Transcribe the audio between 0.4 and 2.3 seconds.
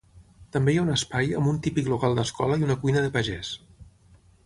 També hi ha un espai amb un típic local